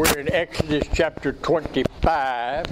[0.00, 2.66] We're in Exodus chapter 25.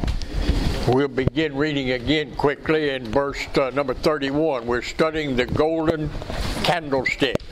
[0.87, 4.65] We'll begin reading again quickly in verse uh, number 31.
[4.65, 6.09] We're studying the golden
[6.63, 7.43] candlestick.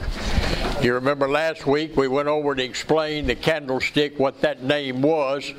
[0.81, 5.51] You remember last week we went over and explained the candlestick, what that name was.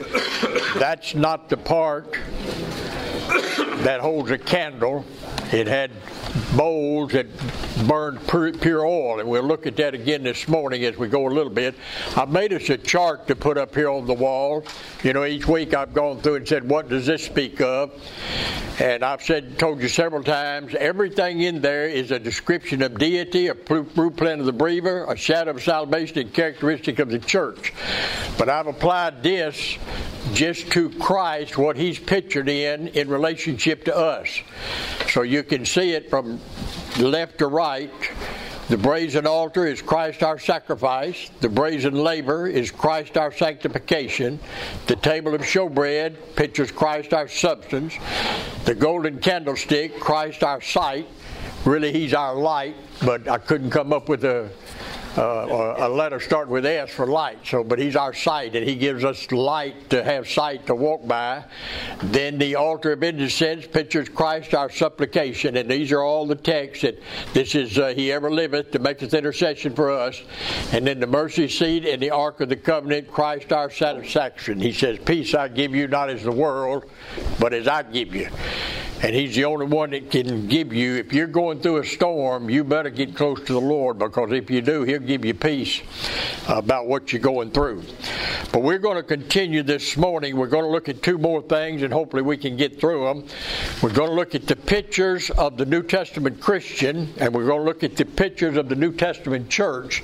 [0.76, 2.17] That's not the part
[3.83, 5.04] that holds a candle.
[5.53, 5.90] It had
[6.56, 7.26] bowls that
[7.86, 8.26] burned
[8.60, 11.52] pure oil, and we'll look at that again this morning as we go a little
[11.52, 11.74] bit.
[12.16, 14.64] I've made us a chart to put up here on the wall.
[15.02, 17.92] You know, each week I've gone through and said, "What does this speak of?"
[18.78, 23.47] And I've said, told you several times, everything in there is a description of deity,
[23.47, 27.73] a blueprint of the believer, a shadow of salvation, and characteristic of the church.
[28.36, 29.78] But I've applied this
[30.34, 34.28] just to Christ, what He's pictured in in relationship to us.
[35.09, 36.41] So you can see it from
[36.98, 37.92] left to right.
[38.69, 41.30] The brazen altar is Christ our sacrifice.
[41.41, 44.41] The brazen laver is Christ our sanctification.
[44.88, 47.95] The table of showbread pictures Christ our substance.
[48.64, 51.06] The golden candlestick, Christ our sight.
[51.64, 54.50] Really, he's our light, but I couldn't come up with a
[55.19, 57.39] uh, a letter starting with S for light.
[57.45, 61.06] So, but He's our sight, and He gives us light to have sight to walk
[61.06, 61.45] by.
[62.03, 66.83] Then the altar of incense pictures Christ, our supplication, and these are all the texts
[66.83, 67.00] that
[67.33, 70.22] this is uh, He ever liveth to make this intercession for us.
[70.72, 74.61] And then the mercy seat and the ark of the covenant, Christ, our satisfaction.
[74.61, 76.91] He says, "Peace I give you, not as the world,
[77.39, 78.28] but as I give you."
[79.02, 80.97] And He's the only one that can give you.
[80.97, 84.50] If you're going through a storm, you better get close to the Lord because if
[84.50, 85.83] you do, He'll give you peace
[86.48, 87.83] about what you're going through.
[88.53, 90.36] But we're going to continue this morning.
[90.36, 93.27] We're going to look at two more things and hopefully we can get through them.
[93.83, 97.60] We're going to look at the pictures of the New Testament Christian and we're going
[97.60, 100.03] to look at the pictures of the New Testament church.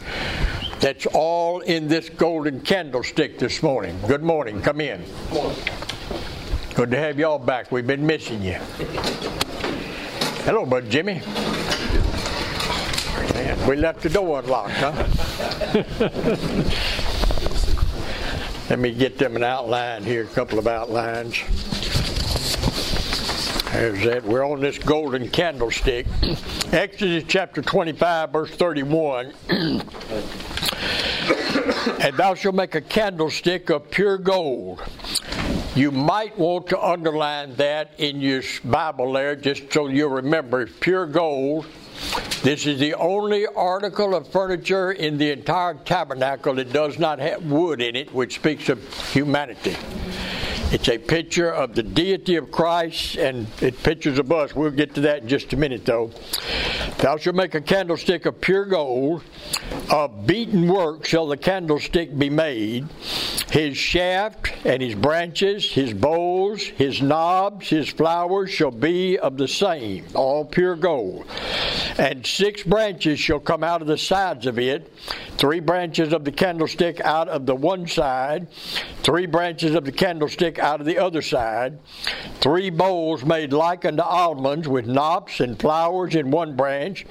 [0.81, 3.99] That's all in this golden candlestick this morning.
[4.07, 4.61] Good morning.
[4.61, 5.05] Come in.
[6.75, 7.71] Good to have y'all back.
[7.71, 8.55] We've been missing you.
[10.45, 11.21] Hello, Bud Jimmy.
[13.69, 14.93] We left the door unlocked, huh?
[18.71, 21.37] Let me get them an outline here, a couple of outlines.
[23.73, 24.23] There's that.
[24.25, 26.07] We're on this golden candlestick.
[26.73, 29.35] Exodus chapter 25, verse 31.
[29.51, 29.83] and
[32.17, 34.81] thou shalt make a candlestick of pure gold
[35.75, 40.73] you might want to underline that in your Bible there just so you'll remember it's
[40.81, 41.67] pure gold.
[42.43, 47.45] This is the only article of furniture in the entire tabernacle that does not have
[47.45, 48.83] wood in it, which speaks of
[49.13, 49.77] humanity.
[50.73, 54.57] It's a picture of the deity of Christ and it pictures of us.
[54.57, 56.11] We'll get to that in just a minute, though.
[56.97, 59.23] Thou shalt make a candlestick of pure gold.
[59.91, 62.89] Of beaten work shall the candlestick be made.
[63.51, 69.49] His shaft and his branches, his bowls, his knobs, his flowers shall be of the
[69.49, 71.27] same, all pure gold.
[71.99, 74.91] And six branches shall come out of the sides of it,
[75.37, 78.47] three branches of the candlestick out of the one side,
[79.03, 81.79] three branches of the candlestick out of the other side,
[82.41, 87.05] three bowls made like unto almonds with knops and flowers in one branch,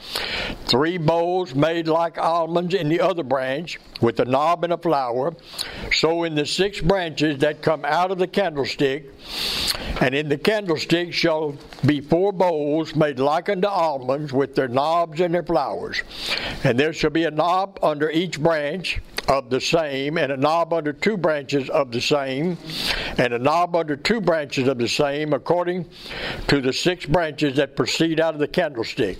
[0.66, 5.34] three bowls made like almonds in the other branch with a knob and a flower.
[5.91, 9.12] So in the six branches that come out of the candlestick,
[10.00, 15.19] and in the candlestick shall be four bowls made like unto almonds with their knobs
[15.19, 16.01] and their flowers.
[16.63, 20.73] And there shall be a knob under each branch of the same, and a knob
[20.73, 22.57] under two branches of the same,
[23.17, 25.89] and a knob under two branches of the same, according
[26.47, 29.19] to the six branches that proceed out of the candlestick.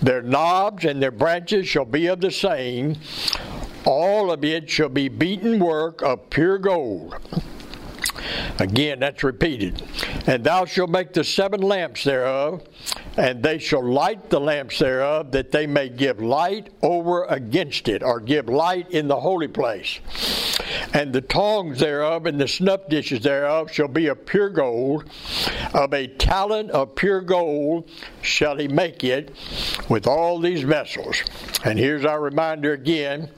[0.00, 2.96] Their knobs and their branches shall be of the same.
[3.84, 7.16] All of it shall be beaten work of pure gold.
[8.58, 9.82] Again, that's repeated.
[10.26, 12.62] And thou shalt make the seven lamps thereof,
[13.16, 18.02] and they shall light the lamps thereof, that they may give light over against it,
[18.02, 20.00] or give light in the holy place.
[20.94, 25.04] And the tongs thereof and the snuff dishes thereof shall be of pure gold.
[25.74, 27.90] Of a talent of pure gold
[28.20, 29.34] shall he make it
[29.88, 31.16] with all these vessels.
[31.64, 33.30] And here's our reminder again.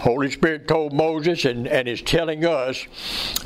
[0.00, 2.84] Holy Spirit told Moses and, and is telling us,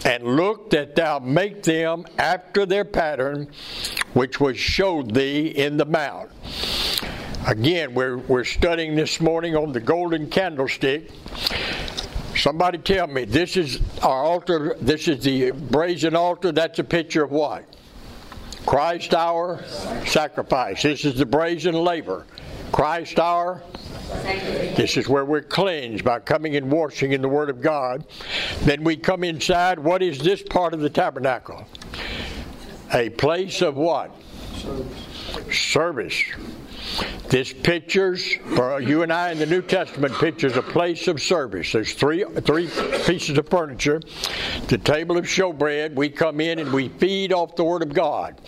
[0.05, 3.49] and look that thou make them after their pattern
[4.13, 6.31] which was showed thee in the mount.
[7.47, 11.11] Again, we're, we're studying this morning on the golden candlestick.
[12.37, 17.25] Somebody tell me, this is our altar, this is the brazen altar, that's a picture
[17.25, 17.65] of what?
[18.65, 19.65] Christ our
[20.07, 20.83] sacrifice.
[20.83, 22.27] This is the brazen laver.
[22.79, 23.61] Christ our
[24.77, 28.05] this is where we're cleansed by coming and washing in the Word of God.
[28.61, 29.81] Then we come inside.
[29.81, 31.67] What is this part of the tabernacle?
[32.95, 34.15] A place of what?
[34.55, 35.57] Service.
[35.57, 36.23] Service.
[37.29, 41.73] This pictures for you and I in the New Testament pictures a place of service.
[41.73, 42.69] There's three three
[43.05, 44.01] pieces of furniture.
[44.69, 45.95] The table of showbread.
[45.95, 48.41] We come in and we feed off the Word of God.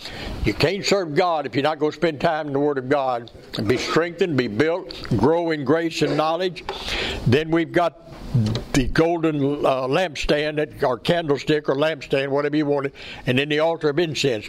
[0.45, 2.89] You can't serve God if you're not going to spend time in the Word of
[2.89, 6.63] God and be strengthened, be built, grow in grace and knowledge.
[7.27, 8.10] Then we've got
[8.73, 12.95] the golden uh, lampstand or candlestick or lampstand, whatever you want it,
[13.25, 14.47] and then the altar of incense.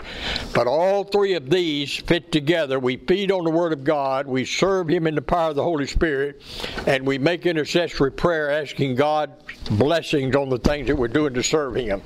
[0.54, 2.78] But all three of these fit together.
[2.78, 5.62] We feed on the Word of God, we serve Him in the power of the
[5.62, 6.42] Holy Spirit,
[6.86, 9.32] and we make intercessory prayer asking God
[9.70, 12.02] blessings on the things that we're doing to serve Him.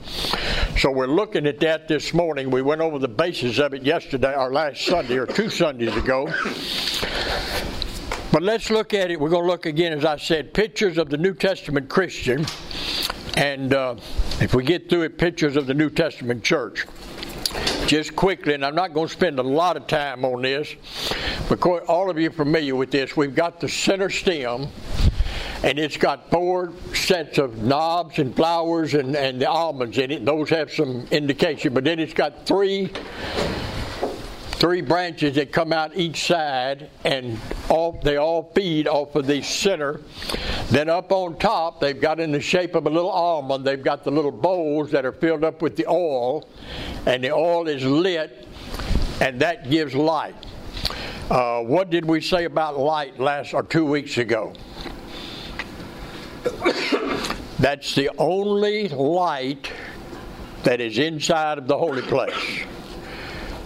[0.78, 2.50] So we're looking at that this morning.
[2.50, 6.32] We went over the basis of it yesterday, or last Sunday, or two Sundays ago.
[8.37, 9.19] But let's look at it.
[9.19, 12.44] We're going to look again, as I said, pictures of the New Testament Christian.
[13.35, 13.97] And uh,
[14.43, 16.85] if we get through it, pictures of the New Testament church.
[17.87, 20.75] Just quickly, and I'm not going to spend a lot of time on this,
[21.49, 23.17] because all of you are familiar with this.
[23.17, 24.67] We've got the center stem,
[25.62, 30.27] and it's got four sets of knobs and flowers and, and the almonds in it.
[30.27, 32.93] Those have some indication, but then it's got three
[34.58, 37.38] three branches that come out each side, and
[37.69, 40.00] all they all feed off of the center.
[40.70, 43.67] Then up on top, they've got in the shape of a little almond.
[43.67, 46.49] They've got the little bowls that are filled up with the oil,
[47.05, 48.49] and the oil is lit,
[49.20, 50.35] and that gives light.
[51.31, 54.55] Uh, what did we say about light last or two weeks ago?
[57.59, 59.70] That's the only light
[60.62, 62.64] that is inside of the holy place.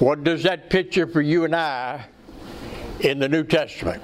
[0.00, 2.06] What does that picture for you and I
[3.00, 4.02] in the New Testament?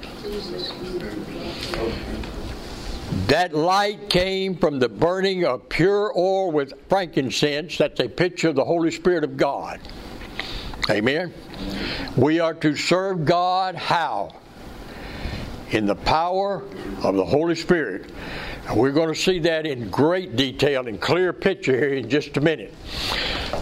[3.28, 7.78] That light came from the burning of pure oil with frankincense.
[7.78, 9.80] That's a picture of the Holy Spirit of God.
[10.90, 11.32] Amen.
[12.14, 14.36] We are to serve God how?
[15.70, 16.62] In the power
[17.02, 18.12] of the Holy Spirit.
[18.68, 22.36] And we're going to see that in great detail and clear picture here in just
[22.36, 22.74] a minute.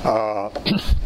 [0.02, 0.50] Uh,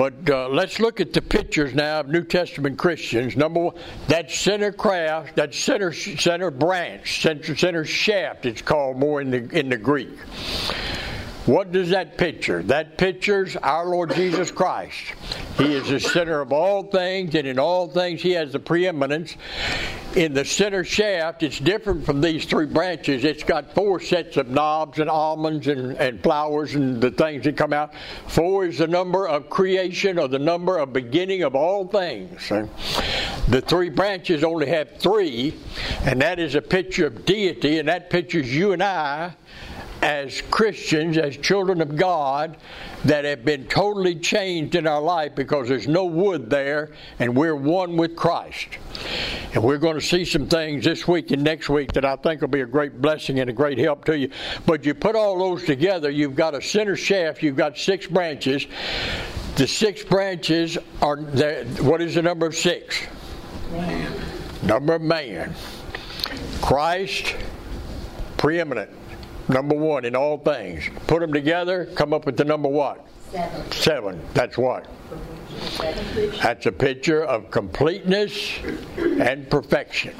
[0.00, 3.36] But uh, let's look at the pictures now of New Testament Christians.
[3.36, 3.74] Number one,
[4.08, 8.46] that center craft, that center center branch, center center shaft.
[8.46, 10.08] It's called more in the in the Greek.
[11.46, 12.62] What does that picture?
[12.64, 15.14] That pictures our Lord Jesus Christ.
[15.56, 19.36] He is the center of all things, and in all things He has the preeminence.
[20.16, 23.24] In the center shaft, it's different from these three branches.
[23.24, 27.56] It's got four sets of knobs and almonds and, and flowers and the things that
[27.56, 27.94] come out.
[28.26, 32.48] Four is the number of creation or the number of beginning of all things.
[33.48, 35.56] The three branches only have three,
[36.02, 39.34] and that is a picture of deity, and that pictures you and I
[40.02, 42.56] as Christians, as children of God,
[43.04, 47.56] that have been totally changed in our life because there's no wood there and we're
[47.56, 48.68] one with Christ.
[49.52, 52.40] And we're going to see some things this week and next week that I think
[52.40, 54.30] will be a great blessing and a great help to you.
[54.64, 58.66] But you put all those together, you've got a center shaft, you've got six branches.
[59.56, 63.06] The six branches are, there, what is the number of six?
[63.72, 64.12] Man.
[64.62, 65.54] Number of man.
[66.62, 67.34] Christ,
[68.36, 68.90] preeminent
[69.50, 70.88] number one in all things.
[71.06, 73.06] Put them together, come up with the number what?
[73.30, 73.72] Seven.
[73.72, 74.20] Seven.
[74.34, 74.86] That's what?
[76.42, 78.58] That's a picture of completeness
[78.96, 80.14] and perfection.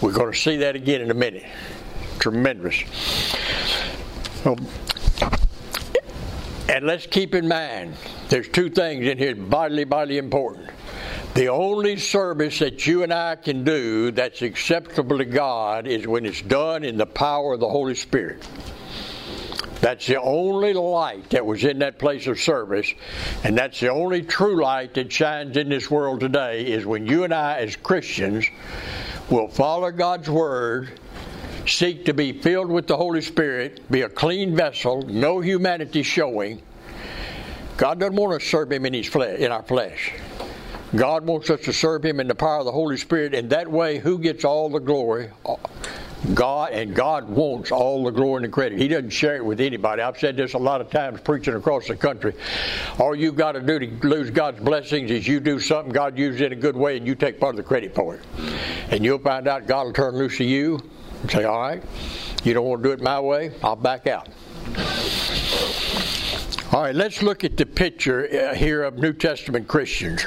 [0.00, 1.44] We're going to see that again in a minute.
[2.18, 2.84] Tremendous.
[4.44, 4.58] Well,
[6.68, 7.94] and let's keep in mind,
[8.28, 10.70] there's two things in here vitally, vitally important.
[11.34, 16.26] The only service that you and I can do that's acceptable to God is when
[16.26, 18.46] it's done in the power of the Holy Spirit.
[19.80, 22.94] That's the only light that was in that place of service,
[23.42, 27.24] and that's the only true light that shines in this world today is when you
[27.24, 28.46] and I, as Christians,
[29.28, 31.00] will follow God's Word,
[31.66, 36.62] seek to be filled with the Holy Spirit, be a clean vessel, no humanity showing.
[37.76, 40.12] God doesn't want to serve Him in His flesh, in our flesh.
[40.96, 43.68] God wants us to serve Him in the power of the Holy Spirit, and that
[43.70, 45.30] way, who gets all the glory?
[46.32, 48.78] God, and God wants all the glory and the credit.
[48.78, 50.00] He doesn't share it with anybody.
[50.00, 52.34] I've said this a lot of times preaching across the country.
[52.98, 56.40] All you've got to do to lose God's blessings is you do something God uses
[56.40, 58.22] in a good way, and you take part of the credit for it.
[58.90, 60.80] And you'll find out God will turn loose of you
[61.22, 61.82] and say, All right,
[62.44, 64.28] you don't want to do it my way, I'll back out.
[66.72, 70.26] All right, let's look at the picture uh, here of New Testament Christians.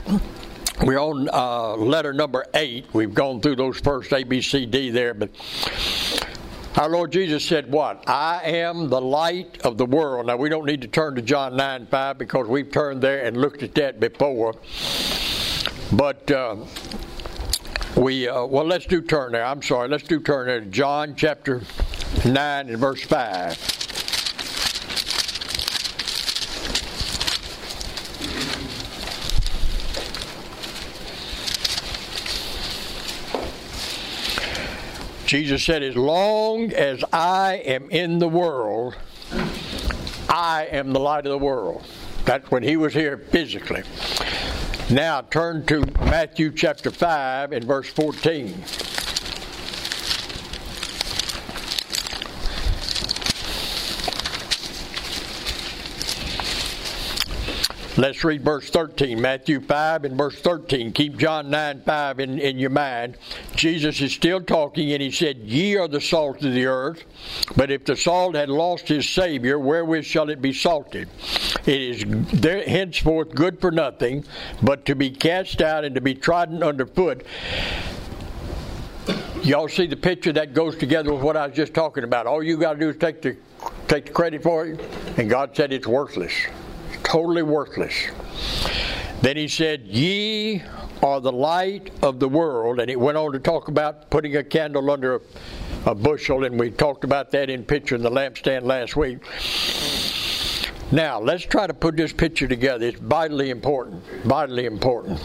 [0.83, 2.85] We're on uh, letter number eight.
[2.93, 5.31] We've gone through those first A, B, C, D there, but
[6.77, 8.07] our Lord Jesus said, What?
[8.07, 10.27] I am the light of the world.
[10.27, 13.35] Now, we don't need to turn to John 9 5 because we've turned there and
[13.37, 14.53] looked at that before.
[15.91, 16.57] But uh,
[17.95, 19.45] we, uh, well, let's do turn there.
[19.45, 21.63] I'm sorry, let's do turn there to John chapter
[22.23, 23.86] 9 and verse 5.
[35.27, 38.95] Jesus said, As long as I am in the world,
[40.29, 41.85] I am the light of the world.
[42.23, 43.83] That's when he was here physically.
[44.89, 48.63] Now turn to Matthew chapter 5 and verse 14.
[57.97, 60.91] Let's read verse 13, Matthew 5 and verse 13.
[60.93, 63.17] Keep John 9 5 in, in your mind.
[63.55, 67.03] Jesus is still talking, and he said, Ye are the salt of the earth,
[67.55, 71.09] but if the salt had lost his Savior, wherewith shall it be salted?
[71.65, 72.03] It is
[72.39, 74.25] there, henceforth good for nothing,
[74.61, 77.25] but to be cast out and to be trodden underfoot.
[79.41, 82.27] Y'all see the picture that goes together with what I was just talking about.
[82.27, 83.37] All you got to do is take the
[83.87, 84.79] take the credit for it,
[85.17, 86.33] and God said it's worthless
[87.07, 87.93] totally worthless.
[89.21, 90.61] Then he said, Ye
[91.01, 92.79] are the light of the world.
[92.79, 95.21] And he went on to talk about putting a candle under a,
[95.85, 99.19] a bushel, and we talked about that in picture in the lampstand last week.
[100.91, 102.87] Now, let's try to put this picture together.
[102.87, 104.03] It's vitally important.
[104.23, 105.19] Vitally important.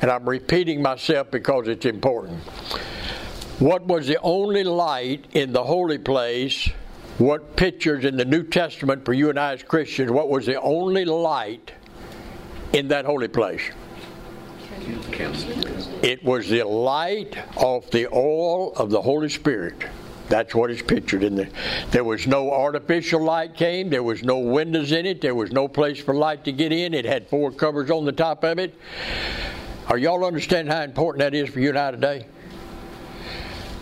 [0.00, 2.40] And I'm repeating myself because it's important.
[3.58, 6.70] What was the only light in the holy place
[7.18, 10.60] what pictures in the New Testament for you and I as Christians, what was the
[10.60, 11.72] only light
[12.72, 13.62] in that holy place?
[16.02, 19.84] It was the light of the oil of the Holy Spirit.
[20.28, 21.48] That's what is pictured in there.
[21.90, 23.88] There was no artificial light came.
[23.88, 25.20] There was no windows in it.
[25.20, 26.92] There was no place for light to get in.
[26.94, 28.74] It had four covers on the top of it.
[29.88, 32.26] Are y'all understand how important that is for you and I today?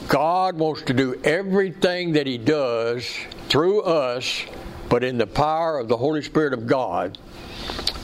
[0.08, 3.12] God wants to do everything that He does
[3.48, 4.44] through us,
[4.88, 7.18] but in the power of the Holy Spirit of God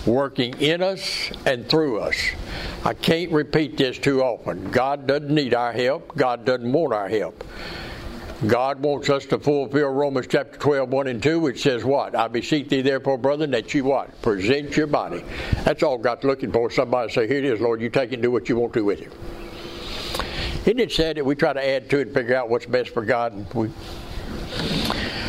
[0.05, 2.17] working in us and through us.
[2.85, 4.71] I can't repeat this too often.
[4.73, 7.45] God doesn't need our help, God doesn't want our help.
[8.49, 12.17] God wants us to fulfill Romans chapter 12, 1 and 2, which says what?
[12.17, 14.21] I beseech thee therefore, brethren, that you what?
[14.21, 15.25] Present your body.
[15.63, 16.69] That's all God's looking for.
[16.69, 18.85] Somebody say, Here it is, Lord, you take it and do what you want to
[18.85, 19.13] with it.
[20.63, 22.91] Isn't it sad that we try to add to it and figure out what's best
[22.91, 23.69] for God and we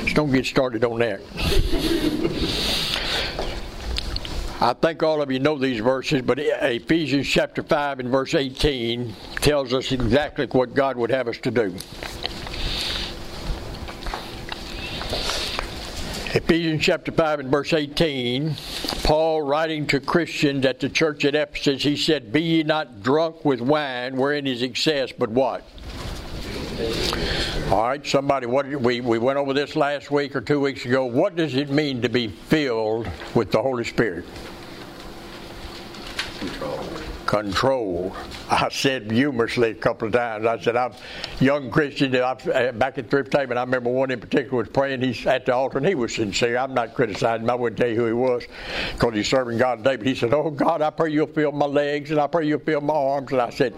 [0.04, 1.22] just don't get started on that.
[4.62, 9.14] I think all of you know these verses, but Ephesians chapter 5 and verse 18
[9.38, 11.76] tells us exactly what God would have us to do.
[16.36, 18.56] Ephesians chapter 5 and verse 18,
[19.04, 23.44] Paul writing to Christians at the church at Ephesus, he said, Be ye not drunk
[23.44, 25.64] with wine, wherein is excess, but what?
[27.70, 31.04] All right, somebody, what we, we went over this last week or two weeks ago.
[31.04, 34.26] What does it mean to be filled with the Holy Spirit?
[36.40, 36.80] Control
[37.34, 38.16] control.
[38.48, 40.46] I said humorously a couple of times.
[40.46, 40.94] I said, I'm
[41.40, 42.16] young Christian.
[42.16, 45.02] I, uh, back at Thrift Haven, I remember one in particular was praying.
[45.02, 46.58] He's at the altar and he was sincere.
[46.58, 47.50] I'm not criticizing him.
[47.50, 48.44] I wouldn't tell you who he was
[48.94, 49.96] because he's serving God today.
[49.96, 52.60] But he said, Oh God, I pray you'll fill my legs and I pray you'll
[52.60, 53.32] fill my arms.
[53.32, 53.74] And I said,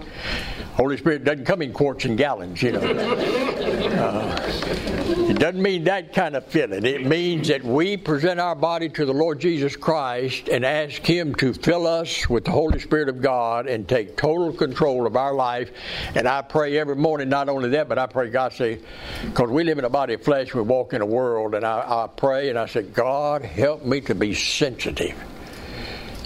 [0.73, 2.81] Holy Spirit doesn't come in quarts and gallons, you know.
[3.95, 4.94] Uh,
[5.35, 6.85] it doesn't mean that kind of filling.
[6.85, 11.35] It means that we present our body to the Lord Jesus Christ and ask Him
[11.35, 15.33] to fill us with the Holy Spirit of God and take total control of our
[15.33, 15.71] life.
[16.15, 18.79] And I pray every morning, not only that, but I pray God say,
[19.25, 21.79] because we live in a body of flesh, we walk in a world, and I,
[21.79, 25.21] I pray and I say, God, help me to be sensitive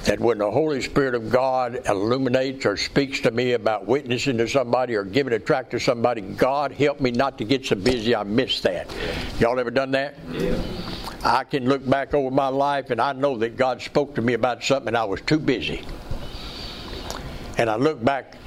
[0.06, 4.48] that when the Holy Spirit of God illuminates or speaks to me about witnessing to
[4.48, 8.15] somebody or giving a tract to somebody, God help me not to get so busy
[8.15, 8.89] I miss that.
[9.39, 10.15] Y'all ever done that?
[10.32, 10.60] Yeah.
[11.24, 14.34] I can look back over my life and I know that God spoke to me
[14.34, 15.86] about something and I was too busy.
[17.58, 18.38] And I look back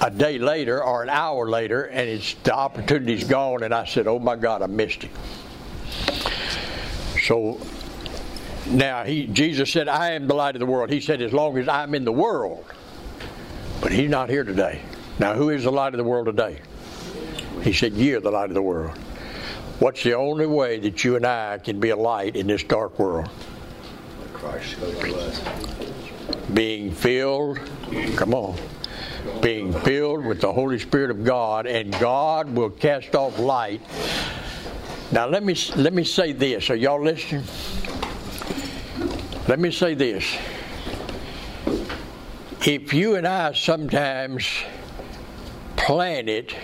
[0.00, 4.06] a day later or an hour later and it's the opportunity's gone and I said,
[4.06, 5.10] Oh my God, I missed it.
[7.22, 7.60] So
[8.66, 10.90] now, he, Jesus said, I am the light of the world.
[10.90, 12.64] He said, as long as I'm in the world.
[13.80, 14.80] But he's not here today.
[15.18, 16.58] Now, who is the light of the world today?
[17.62, 18.96] He said, You're the light of the world.
[19.78, 22.98] What's the only way that you and I can be a light in this dark
[22.98, 23.28] world?
[24.32, 24.76] Christ
[26.54, 27.60] being filled,
[28.16, 28.56] come on,
[29.40, 33.80] being filled with the Holy Spirit of God, and God will cast off light.
[35.12, 36.70] Now let me let me say this.
[36.70, 37.44] Are y'all listening?
[39.48, 40.24] Let me say this.
[42.64, 44.46] If you and I sometimes
[45.76, 46.54] plan it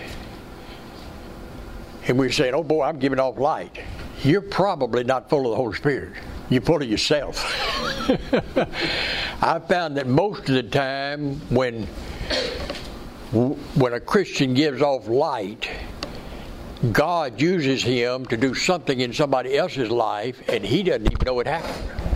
[2.07, 3.79] and we're saying, oh boy, I'm giving off light,
[4.23, 6.13] you're probably not full of the Holy Spirit.
[6.49, 7.43] You're full of yourself.
[9.43, 11.85] I found that most of the time when
[13.31, 15.69] when a Christian gives off light,
[16.93, 21.39] God uses him to do something in somebody else's life, and he doesn't even know
[21.41, 22.08] it happened.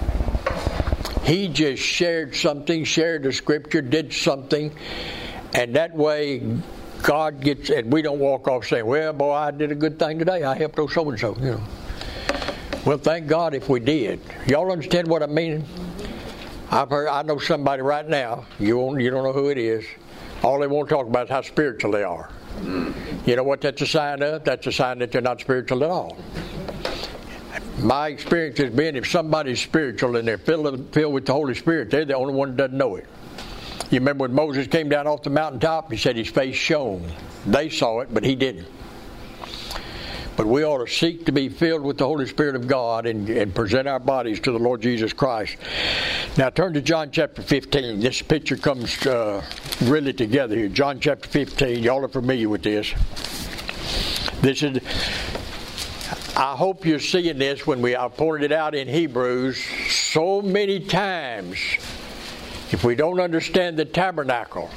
[1.23, 4.71] He just shared something, shared the scripture, did something,
[5.53, 6.43] and that way
[7.01, 10.19] God gets, and we don't walk off saying, "Well, boy, I did a good thing
[10.19, 10.43] today.
[10.43, 11.61] I helped those so and so." You know.
[12.85, 14.19] Well, thank God if we did.
[14.47, 15.63] Y'all understand what I mean?
[16.69, 17.07] I've heard.
[17.07, 18.45] I know somebody right now.
[18.59, 19.85] You won't, you don't know who it is.
[20.43, 22.29] All they want to talk about is how spiritual they are.
[23.25, 24.43] You know what that's a sign of?
[24.43, 26.17] That's a sign that they're not spiritual at all.
[27.79, 31.89] My experience has been if somebody's spiritual and they're filled, filled with the Holy Spirit,
[31.89, 33.07] they're the only one that doesn't know it.
[33.89, 35.91] You remember when Moses came down off the mountaintop?
[35.91, 37.11] He said his face shone.
[37.45, 38.67] They saw it, but he didn't.
[40.35, 43.29] But we ought to seek to be filled with the Holy Spirit of God and,
[43.29, 45.57] and present our bodies to the Lord Jesus Christ.
[46.37, 47.99] Now turn to John chapter 15.
[47.99, 49.43] This picture comes uh,
[49.83, 50.69] really together here.
[50.69, 51.83] John chapter 15.
[51.83, 52.93] Y'all are familiar with this.
[54.41, 54.79] This is.
[56.35, 60.79] I hope you're seeing this when we I pointed it out in Hebrews so many
[60.79, 61.59] times.
[62.71, 64.71] If we don't understand the tabernacle,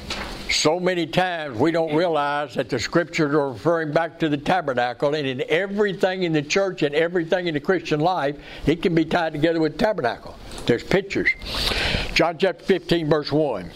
[0.51, 5.15] so many times we don't realize that the scriptures are referring back to the tabernacle,
[5.15, 8.35] and in everything in the church and everything in the Christian life,
[8.67, 10.37] it can be tied together with tabernacle.
[10.67, 11.29] There's pictures.
[12.13, 13.71] John chapter 15, verse 1.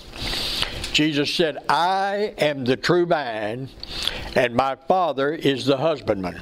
[0.93, 3.69] Jesus said, I am the true vine,
[4.35, 6.39] and my Father is the husbandman.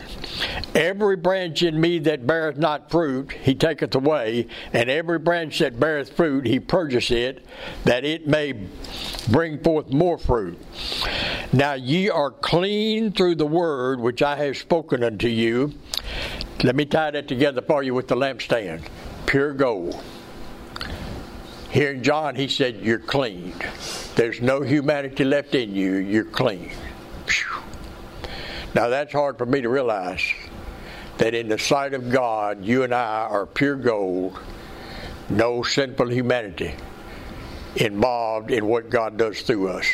[0.76, 5.80] Every branch in me that beareth not fruit, he taketh away, and every branch that
[5.80, 7.44] beareth fruit, he purgeth it,
[7.86, 8.54] that it may
[9.30, 10.60] bring forth more fruit.
[11.52, 15.74] Now ye are clean through the word which I have spoken unto you.
[16.64, 18.84] Let me tie that together for you with the lampstand.
[19.26, 20.04] Pure gold.
[21.72, 23.54] Here in John, he said, You're clean.
[24.16, 25.96] There's no humanity left in you.
[25.96, 26.72] You're clean.
[28.76, 30.22] Now, that's hard for me to realize
[31.20, 34.40] that in the sight of God, you and I are pure gold,
[35.30, 36.74] no sinful humanity
[37.76, 39.86] involved in what God does through us.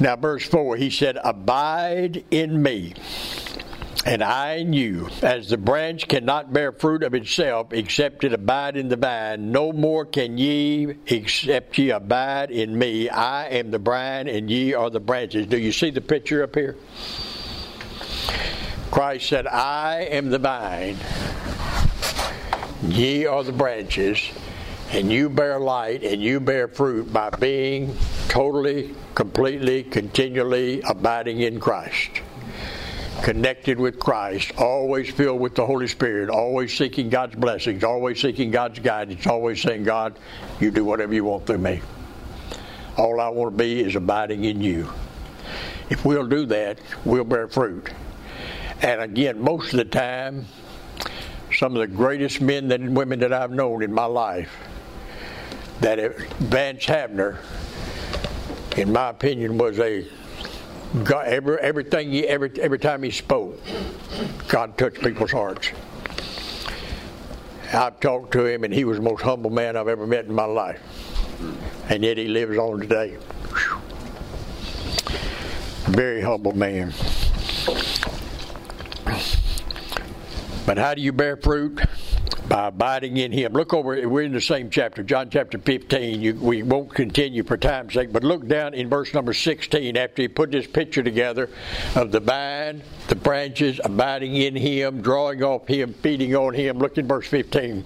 [0.00, 2.94] Now, verse 4, he said, Abide in me
[4.04, 8.76] and I in you, as the branch cannot bear fruit of itself except it abide
[8.76, 13.08] in the vine, no more can ye except ye abide in me.
[13.08, 15.46] I am the vine, and ye are the branches.
[15.46, 16.76] Do you see the picture up here?
[18.92, 20.98] Christ said, I am the vine,
[22.82, 24.20] ye are the branches,
[24.90, 27.96] and you bear light and you bear fruit by being
[28.28, 32.20] totally, completely, continually abiding in Christ
[33.22, 38.50] connected with Christ, always filled with the Holy Spirit, always seeking God's blessings, always seeking
[38.50, 40.18] God's guidance, always saying, God,
[40.60, 41.80] you do whatever you want through me.
[42.96, 44.90] All I want to be is abiding in you.
[45.88, 47.90] If we'll do that, we'll bear fruit.
[48.82, 50.44] And again, most of the time,
[51.54, 54.50] some of the greatest men and women that I've known in my life,
[55.80, 57.38] that Vance Havner,
[58.76, 60.06] in my opinion, was a
[61.04, 63.58] God, every, everything he, every, every time he spoke,
[64.48, 65.70] God touched people's hearts.
[67.72, 70.34] I've talked to him, and he was the most humble man I've ever met in
[70.34, 70.80] my life.
[71.88, 73.16] And yet he lives on today.
[73.48, 73.80] Whew.
[75.94, 76.92] Very humble man.
[80.66, 81.80] But how do you bear fruit?
[82.48, 83.52] by abiding in Him.
[83.52, 86.20] Look over, we're in the same chapter, John chapter 15.
[86.20, 90.22] You, we won't continue for time's sake, but look down in verse number 16 after
[90.22, 91.48] he put this picture together
[91.94, 96.78] of the vine, the branches, abiding in Him, drawing off Him, feeding on Him.
[96.78, 97.84] Look in verse 15.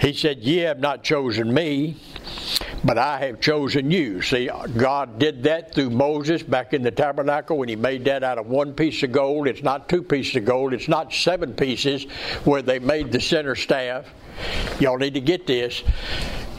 [0.00, 1.96] He said, Ye have not chosen me
[2.84, 4.22] but I have chosen you.
[4.22, 8.38] See, God did that through Moses back in the tabernacle when he made that out
[8.38, 9.46] of one piece of gold.
[9.46, 12.04] It's not two pieces of gold, it's not seven pieces
[12.44, 14.06] where they made the center staff.
[14.80, 15.82] Y'all need to get this.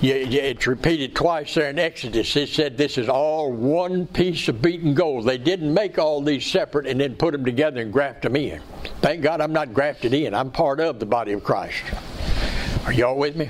[0.05, 2.35] It's repeated twice there in Exodus.
[2.35, 5.25] It said this is all one piece of beaten gold.
[5.25, 8.61] They didn't make all these separate and then put them together and graft them in.
[9.01, 10.33] Thank God I'm not grafted in.
[10.33, 11.83] I'm part of the body of Christ.
[12.85, 13.49] Are y'all with me?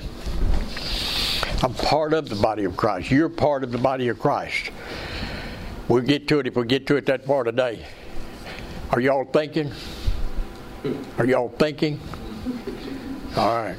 [1.64, 3.10] I'm part of the body of Christ.
[3.10, 4.70] You're part of the body of Christ.
[5.88, 7.86] We'll get to it if we get to it that far today.
[8.90, 9.72] Are y'all thinking?
[11.16, 12.00] Are y'all thinking?
[13.34, 13.78] All right.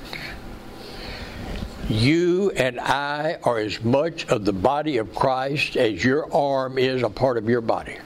[1.88, 7.04] You and I are as much of the body of Christ as your arm is
[7.04, 7.98] a part of your body.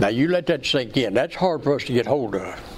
[0.00, 1.14] Now you let that sink in.
[1.14, 2.69] That's hard for us to get hold of.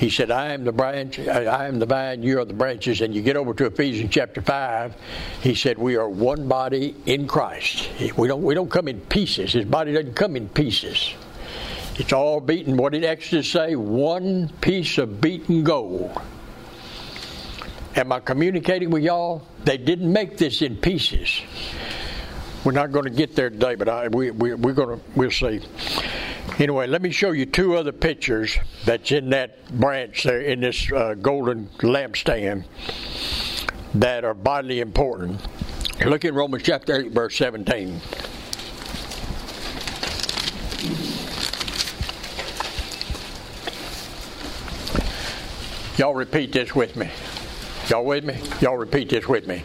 [0.00, 3.02] He said, I am the branch, uh, I am the vine, you are the branches.
[3.02, 4.94] And you get over to Ephesians chapter 5,
[5.42, 7.90] he said, We are one body in Christ.
[8.16, 9.52] We don't, we don't come in pieces.
[9.52, 11.12] His body doesn't come in pieces.
[11.96, 12.78] It's all beaten.
[12.78, 13.76] What did Exodus say?
[13.76, 16.18] One piece of beaten gold.
[17.94, 19.46] Am I communicating with y'all?
[19.64, 21.42] They didn't make this in pieces.
[22.64, 25.30] We're not going to get there today, but I, we, we, we're going to, we'll
[25.30, 25.60] see.
[26.60, 30.92] Anyway, let me show you two other pictures that's in that branch there in this
[30.92, 32.64] uh, golden lampstand
[33.94, 35.40] that are vitally important.
[36.04, 37.98] Look in Romans chapter 8, verse 17.
[45.96, 47.08] Y'all repeat this with me.
[47.88, 48.38] Y'all with me?
[48.60, 49.62] Y'all repeat this with me.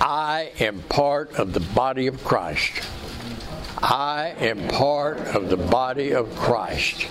[0.00, 2.72] I am part of the body of Christ.
[3.78, 7.06] I am part of the body of Christ.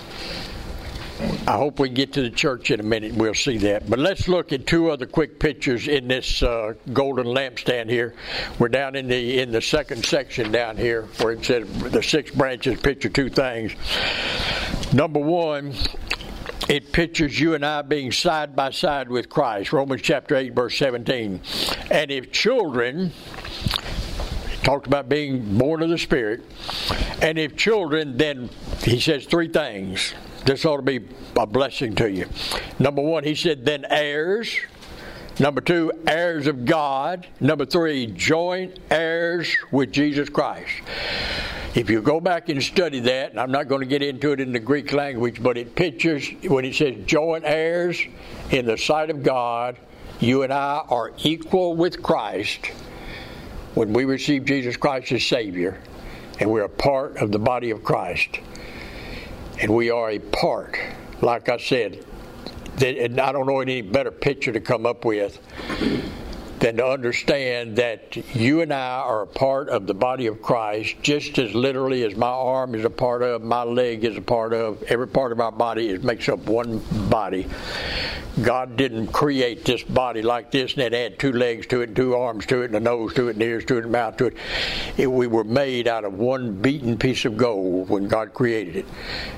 [1.46, 3.14] I hope we get to the church in a minute.
[3.14, 3.88] We'll see that.
[3.88, 8.14] But let's look at two other quick pictures in this uh, golden lampstand here.
[8.58, 12.30] We're down in the in the second section down here where it says the six
[12.30, 12.80] branches.
[12.80, 13.72] Picture two things.
[14.92, 15.74] Number one,
[16.68, 19.72] it pictures you and I being side by side with Christ.
[19.72, 21.40] Romans chapter 8, verse 17.
[21.90, 23.12] And if children,
[24.64, 26.42] talked about being born of the Spirit,
[27.22, 28.50] and if children, then
[28.82, 30.14] he says three things.
[30.44, 31.00] This ought to be
[31.36, 32.26] a blessing to you.
[32.78, 34.58] Number one, he said, then heirs.
[35.38, 37.26] Number two, heirs of God.
[37.40, 40.70] Number three, joint heirs with Jesus Christ.
[41.74, 44.40] If you go back and study that, and I'm not going to get into it
[44.40, 48.00] in the Greek language, but it pictures when it says joint heirs
[48.50, 49.76] in the sight of God,
[50.20, 52.70] you and I are equal with Christ
[53.74, 55.80] when we receive Jesus Christ as Savior,
[56.40, 58.40] and we're a part of the body of Christ.
[59.60, 60.78] And we are a part,
[61.20, 62.04] like I said,
[62.82, 65.38] and I don't know any better picture to come up with
[66.64, 70.94] than to understand that you and I are a part of the body of Christ
[71.02, 74.54] just as literally as my arm is a part of, my leg is a part
[74.54, 76.78] of, every part of our body is makes up one
[77.10, 77.46] body.
[78.42, 81.96] God didn't create this body like this and then add two legs to it, and
[81.96, 84.16] two arms to it, and a nose to it, and ears to it, and mouth
[84.16, 84.36] to it.
[84.96, 85.06] it.
[85.06, 88.86] We were made out of one beaten piece of gold when God created it.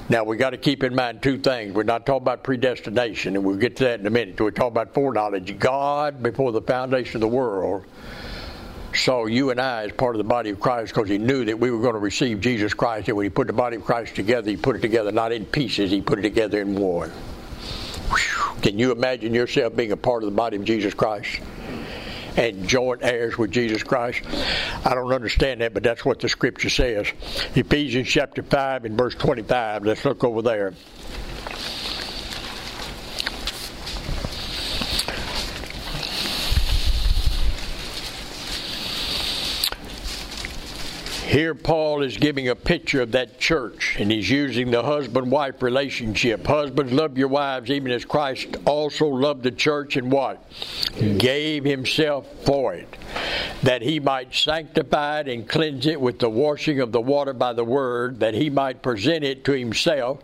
[0.08, 1.74] Now we got to keep in mind two things.
[1.74, 4.40] We're not talking about predestination, and we'll get to that in a minute.
[4.40, 5.58] We're talking about foreknowledge.
[5.58, 7.84] God, before the foundation of the world
[8.96, 11.58] saw you and I as part of the body of Christ because he knew that
[11.58, 13.08] we were going to receive Jesus Christ.
[13.08, 15.44] And when he put the body of Christ together, he put it together not in
[15.44, 17.10] pieces, he put it together in one.
[17.10, 18.60] Whew.
[18.62, 21.40] Can you imagine yourself being a part of the body of Jesus Christ?
[22.36, 24.22] And joint heirs with Jesus Christ.
[24.84, 27.06] I don't understand that, but that's what the scripture says.
[27.54, 29.86] Ephesians chapter 5 and verse 25.
[29.86, 30.74] Let's look over there.
[41.36, 45.60] Here, Paul is giving a picture of that church, and he's using the husband wife
[45.60, 46.46] relationship.
[46.46, 50.42] Husbands, love your wives, even as Christ also loved the church and what?
[51.18, 52.88] Gave himself for it,
[53.62, 57.52] that he might sanctify it and cleanse it with the washing of the water by
[57.52, 60.22] the word, that he might present it to himself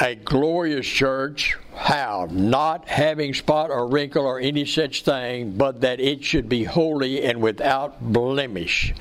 [0.00, 1.56] a glorious church.
[1.74, 2.26] How?
[2.30, 7.22] Not having spot or wrinkle or any such thing, but that it should be holy
[7.22, 8.94] and without blemish.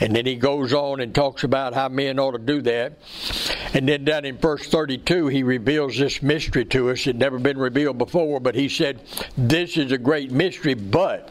[0.00, 2.98] And then he goes on and talks about how men ought to do that.
[3.74, 7.06] And then down in verse 32, he reveals this mystery to us.
[7.06, 9.02] It never been revealed before, but he said,
[9.36, 11.30] This is a great mystery, but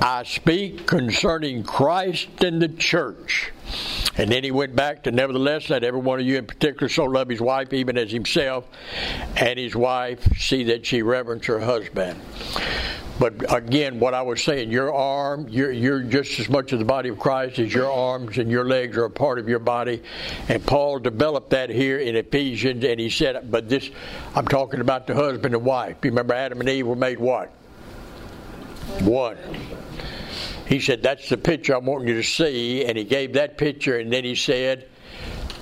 [0.00, 3.52] I speak concerning Christ and the church.
[4.18, 7.04] And then he went back to, nevertheless, let every one of you in particular so
[7.04, 8.66] love his wife even as himself,
[9.36, 12.20] and his wife see that she reverence her husband.
[13.18, 16.84] But again, what I was saying, your arm, you're, you're just as much of the
[16.84, 20.02] body of Christ as your arms and your legs are a part of your body.
[20.48, 23.90] And Paul developed that here in Ephesians, and he said, but this,
[24.34, 25.96] I'm talking about the husband and wife.
[26.02, 27.48] You remember Adam and Eve were made what?
[29.00, 29.36] One.
[30.66, 32.84] He said, That's the picture I'm wanting you to see.
[32.84, 34.88] And he gave that picture, and then he said,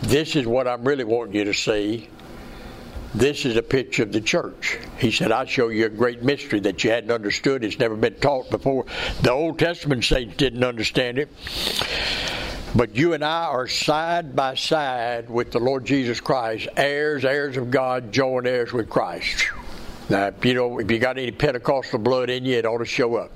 [0.02, 2.08] This is what I'm really wanting you to see.
[3.12, 4.78] This is a picture of the church.
[4.98, 7.64] He said, I show you a great mystery that you hadn't understood.
[7.64, 8.86] It's never been taught before.
[9.22, 11.28] The Old Testament saints didn't understand it.
[12.76, 17.56] But you and I are side by side with the Lord Jesus Christ, heirs, heirs
[17.56, 19.50] of God, joint heirs with Christ.
[20.10, 22.84] Now, if you know, if you got any Pentecostal blood in you, it ought to
[22.84, 23.30] show up.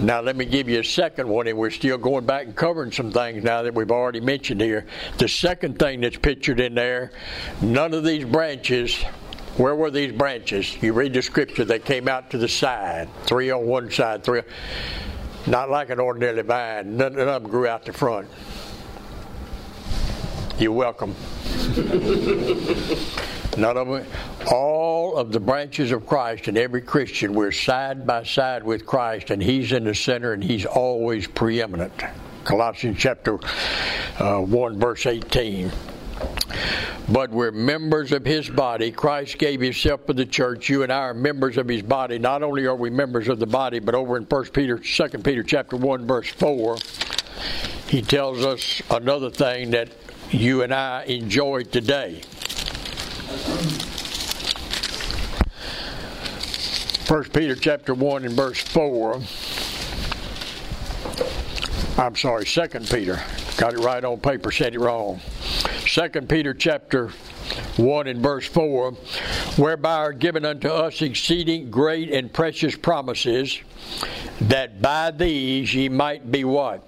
[0.00, 2.90] Now, let me give you a second one, and we're still going back and covering
[2.90, 4.86] some things now that we've already mentioned here.
[5.18, 7.12] The second thing that's pictured in there
[7.60, 9.04] none of these branches
[9.58, 10.82] where were these branches?
[10.82, 14.40] You read the scripture, they came out to the side, three on one side, three.
[15.46, 16.96] Not like an ordinary vine.
[16.96, 18.28] None of them grew out the front.
[20.58, 21.14] You're welcome.
[23.56, 24.06] None.
[24.50, 29.30] All of the branches of Christ and every Christian, we're side by side with Christ,
[29.30, 31.92] and He's in the center, and He's always preeminent.
[32.44, 33.38] Colossians chapter
[34.18, 35.70] uh, 1, verse 18
[37.08, 38.90] but we're members of his body.
[38.90, 40.68] Christ gave himself for the church.
[40.68, 42.18] You and I are members of his body.
[42.18, 45.42] Not only are we members of the body, but over in 1 Peter, 2 Peter
[45.42, 46.76] chapter 1, verse 4,
[47.88, 49.90] he tells us another thing that
[50.30, 52.22] you and I enjoy today.
[57.12, 59.20] 1 Peter chapter 1 and verse 4.
[61.98, 63.22] I'm sorry, 2 Peter.
[63.58, 65.20] Got it right on paper, said it wrong.
[65.84, 67.08] 2 Peter chapter
[67.76, 68.92] 1 and verse 4,
[69.56, 73.60] whereby are given unto us exceeding great and precious promises,
[74.40, 76.82] that by these ye might be what?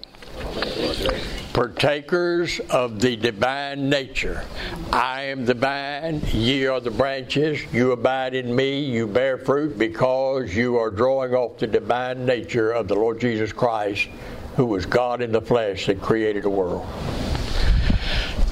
[1.55, 4.43] Partakers of the divine nature.
[4.91, 9.79] I am the vine, ye are the branches, you abide in me, you bear fruit
[9.79, 14.09] because you are drawing off the divine nature of the Lord Jesus Christ,
[14.57, 16.85] who was God in the flesh that created the world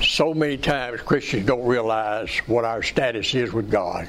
[0.02, 4.08] so many times Christians don't realize what our status is with God.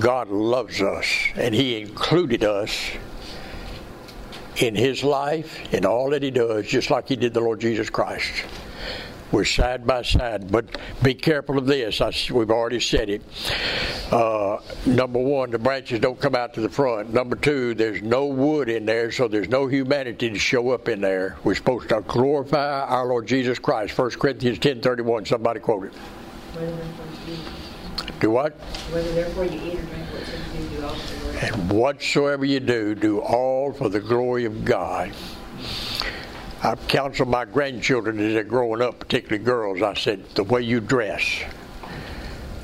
[0.00, 2.72] God loves us, and He included us
[4.62, 7.90] in His life, in all that He does, just like He did the Lord Jesus
[7.90, 8.44] Christ.
[9.30, 12.00] We're side by side, but be careful of this.
[12.00, 13.22] I, we've already said it.
[14.10, 17.12] Uh, number one, the branches don't come out to the front.
[17.12, 21.02] Number two, there's no wood in there, so there's no humanity to show up in
[21.02, 21.36] there.
[21.44, 23.98] We're supposed to glorify our Lord Jesus Christ.
[23.98, 25.92] 1 Corinthians 10.31, somebody quote it.
[28.20, 28.54] Do what?
[28.54, 33.20] Whether therefore you eat or drink whatsoever you do, glory And whatsoever you do, do
[33.20, 35.12] all for the glory of God.
[36.62, 39.80] I've counseled my grandchildren as they're growing up, particularly girls.
[39.80, 41.24] I said, the way you dress.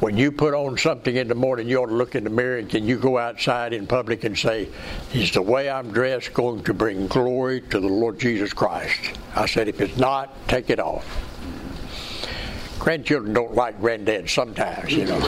[0.00, 2.58] When you put on something in the morning, you ought to look in the mirror
[2.58, 4.68] and can you go outside in public and say,
[5.14, 9.12] Is the way I'm dressed going to bring glory to the Lord Jesus Christ?
[9.36, 11.33] I said, If it's not, take it off.
[12.78, 15.18] Grandchildren don't like granddads sometimes, you know.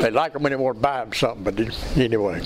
[0.00, 2.40] they like them when they want to buy them something, but anyway.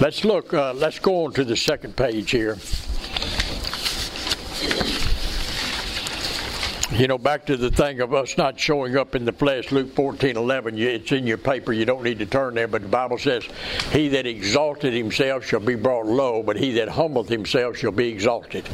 [0.00, 2.56] Let's look, uh, let's go on to the second page here.
[6.92, 9.92] You know, back to the thing of us not showing up in the flesh, Luke
[9.96, 13.18] 14 11, it's in your paper, you don't need to turn there, but the Bible
[13.18, 13.48] says,
[13.90, 18.08] He that exalted himself shall be brought low, but he that humbleth himself shall be
[18.08, 18.68] exalted.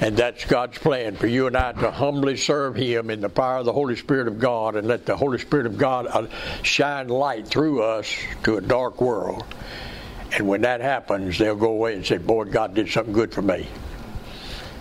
[0.00, 3.58] And that's God's plan for you and I to humbly serve Him in the power
[3.58, 6.28] of the Holy Spirit of God and let the Holy Spirit of God uh,
[6.62, 9.44] shine light through us to a dark world.
[10.36, 13.42] And when that happens, they'll go away and say, Boy, God did something good for
[13.42, 13.66] me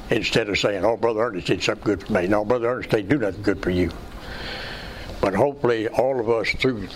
[0.10, 3.10] instead of saying, "Oh, Brother Ernest did something good for me." No, Brother Ernest didn't
[3.10, 3.92] do nothing good for you.
[5.22, 6.88] But hopefully, all of us through.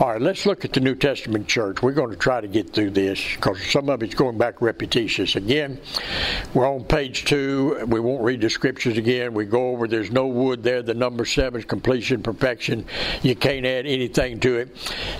[0.00, 1.80] All right, let's look at the New Testament church.
[1.80, 5.36] We're going to try to get through this because some of it's going back repetitious.
[5.36, 5.80] Again,
[6.52, 7.84] we're on page two.
[7.86, 9.34] We won't read the scriptures again.
[9.34, 9.86] We go over.
[9.86, 10.82] There's no wood there.
[10.82, 12.86] The number seven is completion, perfection.
[13.22, 14.74] You can't add anything to it.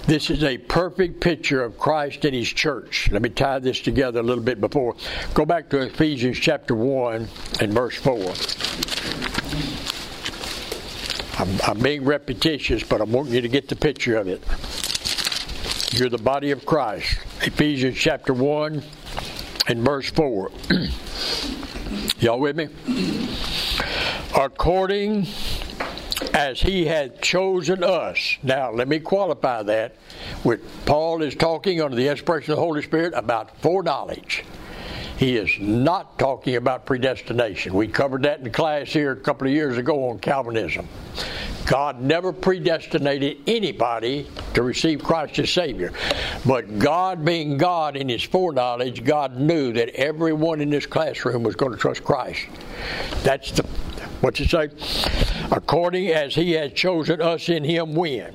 [0.08, 3.08] This is a perfect picture of Christ and His church.
[3.12, 4.96] Let me tie this together a little bit before.
[5.34, 7.28] Go back to Ephesians chapter one
[7.60, 8.34] and verse four.
[11.38, 14.40] I'm, I'm being repetitious, but I want you to get the picture of it.
[15.92, 17.18] You're the body of Christ.
[17.42, 18.82] Ephesians chapter 1
[19.66, 20.52] and verse 4.
[22.20, 22.68] Y'all with me?
[24.36, 25.26] According
[26.32, 28.38] as he had chosen us.
[28.42, 29.94] Now, let me qualify that.
[30.44, 34.44] With Paul is talking under the inspiration of the Holy Spirit about foreknowledge.
[35.16, 37.74] He is not talking about predestination.
[37.74, 40.88] We covered that in class here a couple of years ago on Calvinism.
[41.66, 45.92] God never predestinated anybody to receive Christ as Savior.
[46.44, 51.56] But God, being God in His foreknowledge, God knew that everyone in this classroom was
[51.56, 52.46] going to trust Christ.
[53.22, 53.62] That's the,
[54.20, 54.68] what's it say?
[55.50, 58.34] according as he has chosen us in him when?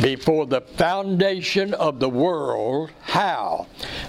[0.00, 3.68] Before the foundation of the world, how?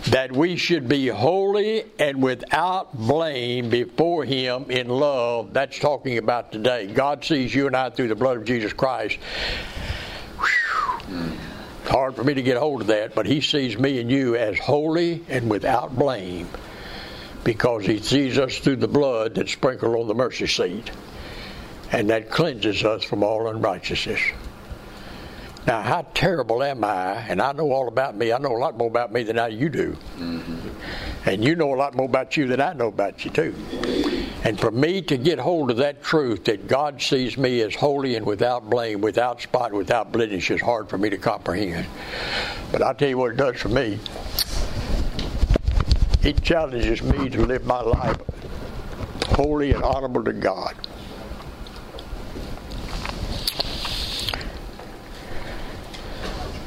[0.09, 5.53] That we should be holy and without blame before him in love.
[5.53, 6.87] That's talking about today.
[6.87, 9.17] God sees you and I through the blood of Jesus Christ.
[10.39, 11.31] Whew.
[11.85, 14.57] Hard for me to get hold of that, but he sees me and you as
[14.57, 16.49] holy and without blame
[17.43, 20.91] because he sees us through the blood that's sprinkled on the mercy seat.
[21.91, 24.21] And that cleanses us from all unrighteousness.
[25.65, 27.13] Now, how terrible am I?
[27.29, 28.33] And I know all about me.
[28.33, 29.95] I know a lot more about me than I, you do.
[30.17, 31.29] Mm-hmm.
[31.29, 33.55] And you know a lot more about you than I know about you, too.
[34.43, 38.15] And for me to get hold of that truth that God sees me as holy
[38.15, 41.87] and without blame, without spot, without blemish is hard for me to comprehend.
[42.71, 43.99] But I'll tell you what it does for me.
[46.23, 48.17] It challenges me to live my life
[49.33, 50.75] holy and honorable to God.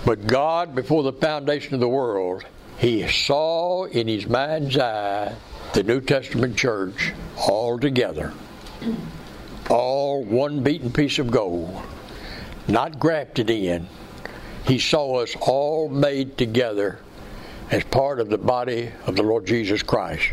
[0.06, 2.44] But God, before the foundation of the world,
[2.78, 5.34] He saw in His mind's eye
[5.74, 8.32] the New Testament church all together,
[9.68, 11.82] all one beaten piece of gold,
[12.68, 13.88] not grafted in.
[14.64, 17.00] He saw us all made together
[17.72, 20.30] as part of the body of the Lord Jesus Christ.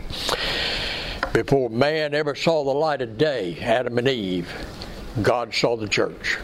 [1.33, 4.53] Before man ever saw the light of day, Adam and Eve,
[5.23, 6.37] God saw the church.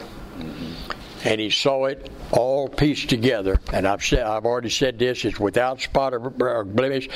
[1.26, 3.60] And he saw it all pieced together.
[3.74, 7.10] And I've said, I've already said this: it's without spot or blemish.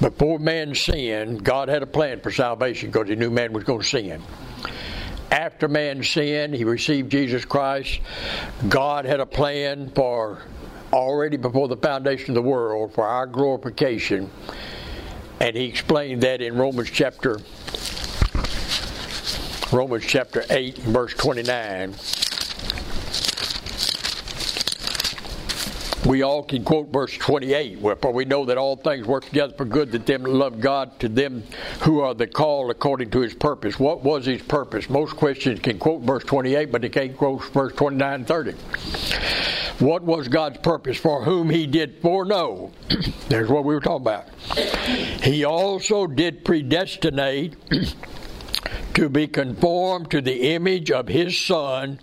[0.00, 3.80] Before man sinned, God had a plan for salvation because He knew man was going
[3.80, 4.22] to sin.
[5.30, 8.00] After man sinned, he received Jesus Christ.
[8.68, 10.42] God had a plan for
[10.92, 14.28] already before the foundation of the world for our glorification.
[15.38, 17.38] And he explained that in Romans chapter
[19.72, 21.94] Romans chapter 8 verse 29.
[26.06, 29.66] We all can quote verse 28, wherefore we know that all things work together for
[29.66, 31.42] good that them love God, to them
[31.80, 33.78] who are the called according to his purpose.
[33.78, 34.88] What was his purpose?
[34.88, 38.52] Most Christians can quote verse 28, but they can't quote verse 29 and 30.
[39.80, 40.98] What was God's purpose?
[40.98, 42.70] For whom he did foreknow.
[43.28, 44.28] There's what we were talking about.
[45.22, 47.56] He also did predestinate
[48.94, 51.98] to be conformed to the image of his Son,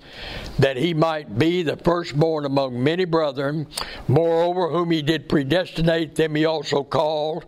[0.60, 3.68] that he might be the firstborn among many brethren.
[4.08, 7.46] Moreover, whom he did predestinate, them he also called,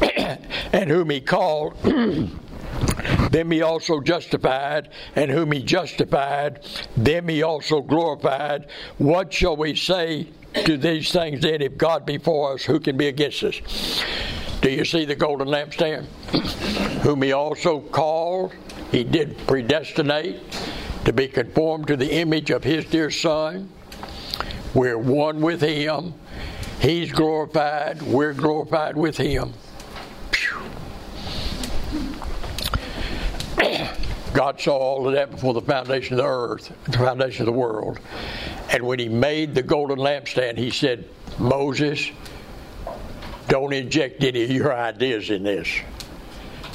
[0.72, 1.80] and whom he called,
[3.30, 8.66] them he also justified, and whom he justified, them he also glorified.
[8.98, 10.28] What shall we say
[10.64, 11.62] to these things then?
[11.62, 14.04] If God be for us, who can be against us?
[14.60, 16.04] Do you see the golden lampstand?
[17.02, 18.52] whom he also called,
[18.90, 20.40] he did predestinate
[21.04, 23.70] to be conformed to the image of his dear Son.
[24.74, 26.14] We're one with him.
[26.80, 28.00] He's glorified.
[28.02, 29.52] We're glorified with him.
[34.32, 37.58] God saw all of that before the foundation of the earth, the foundation of the
[37.58, 37.98] world.
[38.70, 41.08] And when he made the golden lampstand, he said,
[41.38, 42.10] Moses,
[43.48, 45.68] don't inject any of your ideas in this.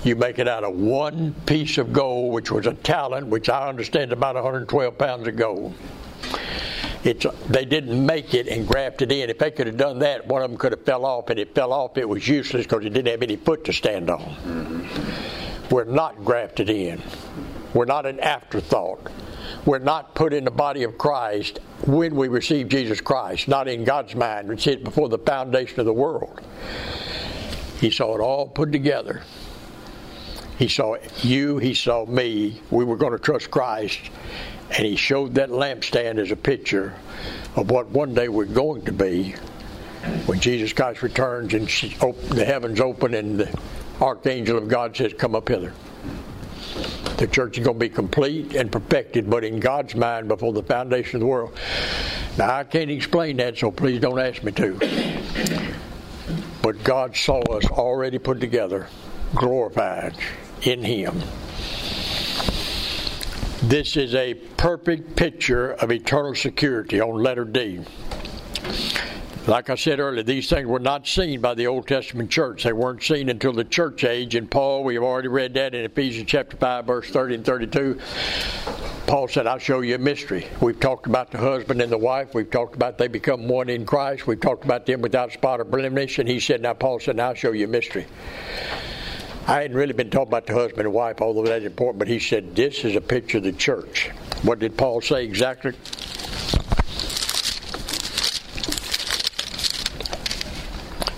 [0.05, 3.67] You make it out of one piece of gold, which was a talent, which I
[3.67, 5.73] understand about 112 pounds of gold.
[7.03, 9.31] It's, they didn't make it and graft it in.
[9.31, 11.55] If they could have done that, one of them could have fell off, and it
[11.55, 11.97] fell off.
[11.97, 14.87] It was useless because it didn't have any foot to stand on.
[15.71, 17.01] We're not grafted in.
[17.73, 19.09] We're not an afterthought.
[19.65, 23.83] We're not put in the body of Christ when we receive Jesus Christ, not in
[23.83, 24.51] God's mind.
[24.51, 26.41] It's it before the foundation of the world.
[27.81, 29.23] He saw it all put together.
[30.57, 32.61] He saw you, he saw me.
[32.71, 33.99] We were going to trust Christ.
[34.71, 36.93] And he showed that lampstand as a picture
[37.55, 39.35] of what one day we're going to be
[40.25, 43.59] when Jesus Christ returns and the heavens open and the
[44.01, 45.73] archangel of God says, Come up hither.
[47.17, 50.63] The church is going to be complete and perfected, but in God's mind before the
[50.63, 51.57] foundation of the world.
[52.37, 55.71] Now, I can't explain that, so please don't ask me to.
[56.61, 58.87] But God saw us already put together,
[59.33, 60.17] glorified
[60.67, 61.21] in Him.
[63.63, 67.81] This is a perfect picture of eternal security on letter D.
[69.47, 72.63] Like I said earlier, these things were not seen by the Old Testament church.
[72.63, 74.33] They weren't seen until the church age.
[74.33, 77.99] And Paul, we have already read that in Ephesians chapter 5, verse 30 and 32.
[79.05, 80.47] Paul said, I'll show you a mystery.
[80.61, 82.33] We've talked about the husband and the wife.
[82.33, 84.25] We've talked about they become one in Christ.
[84.25, 86.17] We've talked about them without spot or blemish.
[86.17, 88.07] And he said, Now, Paul said, Now I'll show you a mystery.
[89.47, 92.17] I hadn't really been talking about the husband and wife, although that's important, but he
[92.17, 94.09] said this is a picture of the church.
[94.41, 95.73] What did Paul say exactly?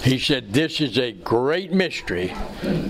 [0.03, 2.33] He said, This is a great mystery,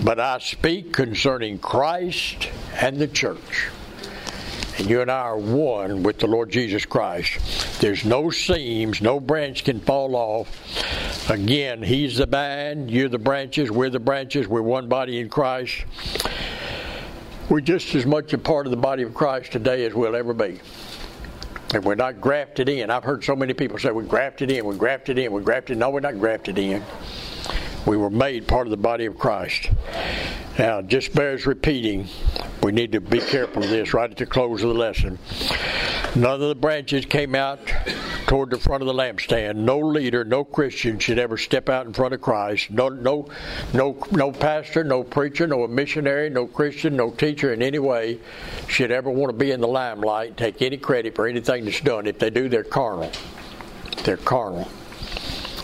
[0.04, 3.68] but I speak concerning Christ and the church.
[4.78, 7.80] And you and I are one with the Lord Jesus Christ.
[7.80, 10.48] There's no seams, no branch can fall off.
[11.28, 15.84] Again, He's the vine, you're the branches, we're the branches, we're one body in Christ.
[17.50, 20.32] We're just as much a part of the body of Christ today as we'll ever
[20.32, 20.58] be.
[21.74, 22.90] And we're not grafted in.
[22.90, 25.80] I've heard so many people say, we're grafted in, we're grafted in, we're grafted in.
[25.80, 26.82] No, we're not grafted in.
[27.84, 29.70] We were made part of the body of Christ.
[30.58, 32.08] Now, just bears repeating.
[32.62, 35.18] We need to be careful of this right at the close of the lesson.
[36.16, 37.60] None of the branches came out
[38.26, 39.56] toward the front of the lampstand.
[39.56, 42.70] No leader, no Christian should ever step out in front of Christ.
[42.70, 43.28] No, no,
[43.72, 48.18] no, no pastor, no preacher, no missionary, no Christian, no teacher in any way
[48.66, 52.06] should ever want to be in the limelight, take any credit for anything that's done.
[52.06, 53.12] If they do, they're carnal.
[54.04, 54.68] They're carnal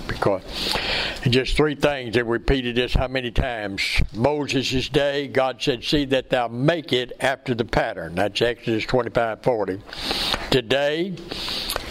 [0.06, 0.42] because
[1.28, 4.02] just three things they repeated this how many times?
[4.12, 8.14] Moses' day god said see that thou make it after the pattern.
[8.14, 9.80] That's exodus 25 40
[10.50, 11.14] today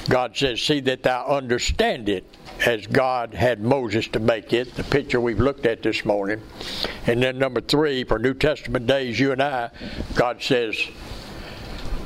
[0.10, 2.26] god says see that thou understand it
[2.66, 4.74] as god had moses to make it.
[4.76, 6.42] The picture we've looked at this morning.
[7.08, 9.70] And then number three for new testament days you and i
[10.16, 10.78] god says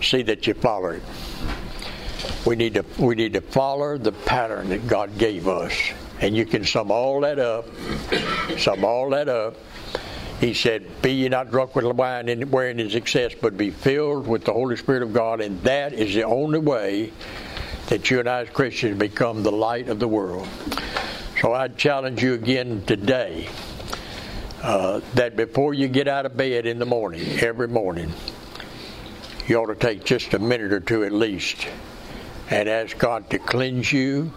[0.01, 1.03] see that you follow it
[2.45, 5.73] we need to we need to follow the pattern that God gave us.
[6.19, 7.67] And you can sum all that up.
[8.57, 9.55] Sum all that up.
[10.39, 14.45] He said, Be ye not drunk with wine wherein is excess, but be filled with
[14.45, 17.11] the Holy Spirit of God, and that is the only way
[17.87, 20.47] that you and I as Christians become the light of the world.
[21.41, 23.47] So I challenge you again today
[24.61, 28.11] uh, that before you get out of bed in the morning, every morning,
[29.47, 31.67] you ought to take just a minute or two at least
[32.49, 34.31] and ask God to cleanse you,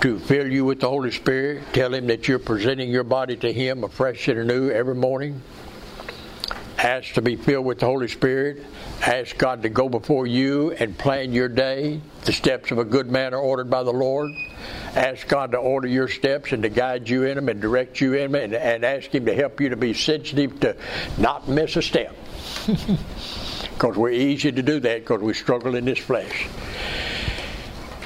[0.00, 1.62] to fill you with the Holy Spirit.
[1.72, 5.40] Tell Him that you're presenting your body to Him afresh and anew every morning.
[6.76, 8.62] Ask to be filled with the Holy Spirit.
[9.00, 12.00] Ask God to go before you and plan your day.
[12.24, 14.30] The steps of a good man are ordered by the Lord.
[14.94, 18.14] Ask God to order your steps and to guide you in them and direct you
[18.14, 20.76] in them and, and ask Him to help you to be sensitive to
[21.16, 22.14] not miss a step.
[23.74, 26.48] because we're easy to do that because we struggle in this flesh.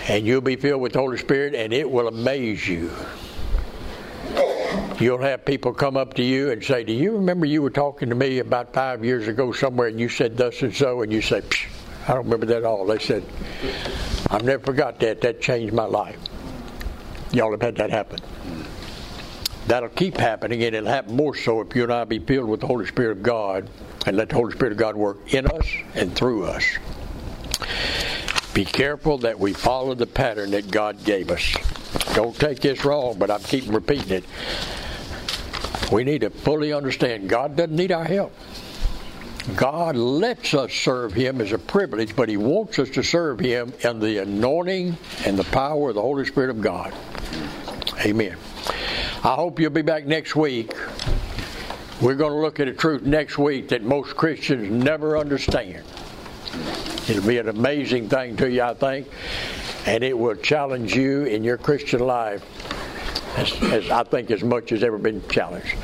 [0.08, 2.90] And you'll be filled with the Holy Spirit, and it will amaze you.
[4.98, 8.08] You'll have people come up to you and say, Do you remember you were talking
[8.08, 11.02] to me about five years ago somewhere and you said thus and so?
[11.02, 11.42] And you say,
[12.08, 12.84] I don't remember that at all.
[12.84, 13.22] They said,
[14.30, 15.20] I've never forgot that.
[15.20, 16.18] That changed my life.
[17.32, 18.18] Y'all have had that happen.
[19.68, 22.60] That'll keep happening, and it'll happen more so if you and I be filled with
[22.60, 23.68] the Holy Spirit of God
[24.06, 26.64] and let the Holy Spirit of God work in us and through us.
[28.54, 31.54] Be careful that we follow the pattern that God gave us.
[32.14, 34.24] Don't take this wrong, but I'm keeping repeating it.
[35.92, 38.34] We need to fully understand God doesn't need our help.
[39.56, 43.72] God lets us serve Him as a privilege, but He wants us to serve Him
[43.80, 46.92] in the anointing and the power of the Holy Spirit of God.
[48.00, 48.36] Amen.
[49.24, 50.72] I hope you'll be back next week
[52.00, 55.82] we're going to look at a truth next week that most Christians never understand.
[57.08, 59.08] It'll be an amazing thing to you, I think,
[59.86, 62.44] and it will challenge you in your Christian life
[63.38, 65.74] as, as I think as much as ever been challenged.